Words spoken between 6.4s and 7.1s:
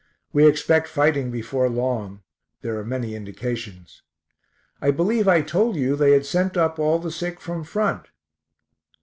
up all